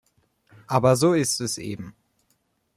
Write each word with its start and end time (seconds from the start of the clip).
Aber 0.65 0.95
so 0.95 1.13
ist 1.13 1.39
es 1.41 1.59
eben. 1.59 1.95